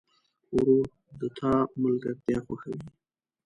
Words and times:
ورور 0.55 0.85
د 1.19 1.21
تا 1.37 1.51
ملګرتیا 1.81 2.37
خوښوي. 2.45 2.81